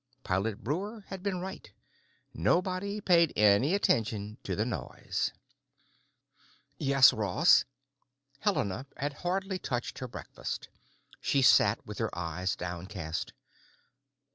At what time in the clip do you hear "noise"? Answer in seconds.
4.65-5.31